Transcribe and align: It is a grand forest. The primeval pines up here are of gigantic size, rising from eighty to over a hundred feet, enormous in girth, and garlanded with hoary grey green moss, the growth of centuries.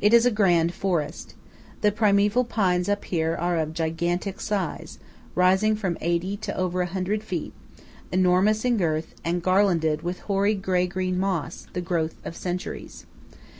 It 0.00 0.14
is 0.14 0.24
a 0.24 0.30
grand 0.30 0.72
forest. 0.72 1.34
The 1.82 1.92
primeval 1.92 2.44
pines 2.44 2.88
up 2.88 3.04
here 3.04 3.36
are 3.36 3.58
of 3.58 3.74
gigantic 3.74 4.40
size, 4.40 4.98
rising 5.34 5.76
from 5.76 5.98
eighty 6.00 6.38
to 6.38 6.56
over 6.56 6.80
a 6.80 6.86
hundred 6.86 7.22
feet, 7.22 7.52
enormous 8.10 8.64
in 8.64 8.78
girth, 8.78 9.14
and 9.22 9.42
garlanded 9.42 10.00
with 10.00 10.20
hoary 10.20 10.54
grey 10.54 10.86
green 10.86 11.18
moss, 11.18 11.66
the 11.74 11.82
growth 11.82 12.14
of 12.24 12.34
centuries. 12.34 13.04